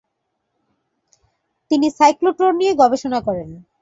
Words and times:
তিনি 1.71 1.87
সাইক্লোট্রন 1.97 2.53
নিয়ে 2.59 2.73
গবেষণা 2.81 3.19
করেন। 3.27 3.49